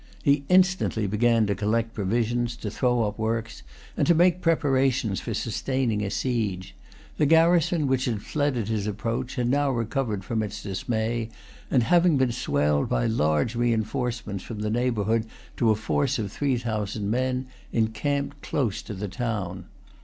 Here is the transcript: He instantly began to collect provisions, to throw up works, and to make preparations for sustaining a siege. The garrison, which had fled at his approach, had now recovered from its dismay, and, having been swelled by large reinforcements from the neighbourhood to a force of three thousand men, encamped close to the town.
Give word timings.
He 0.23 0.43
instantly 0.49 1.05
began 1.05 1.45
to 1.45 1.53
collect 1.53 1.93
provisions, 1.93 2.55
to 2.55 2.71
throw 2.71 3.03
up 3.03 3.19
works, 3.19 3.61
and 3.95 4.07
to 4.07 4.15
make 4.15 4.41
preparations 4.41 5.19
for 5.19 5.35
sustaining 5.35 6.01
a 6.01 6.09
siege. 6.09 6.73
The 7.17 7.27
garrison, 7.27 7.85
which 7.85 8.05
had 8.05 8.23
fled 8.23 8.57
at 8.57 8.67
his 8.67 8.87
approach, 8.87 9.35
had 9.35 9.47
now 9.47 9.69
recovered 9.69 10.23
from 10.23 10.41
its 10.41 10.63
dismay, 10.63 11.29
and, 11.69 11.83
having 11.83 12.17
been 12.17 12.31
swelled 12.31 12.89
by 12.89 13.05
large 13.05 13.53
reinforcements 13.53 14.43
from 14.43 14.61
the 14.61 14.71
neighbourhood 14.71 15.27
to 15.57 15.69
a 15.69 15.75
force 15.75 16.17
of 16.17 16.31
three 16.31 16.57
thousand 16.57 17.11
men, 17.11 17.45
encamped 17.71 18.41
close 18.41 18.81
to 18.81 18.95
the 18.95 19.07
town. 19.07 19.65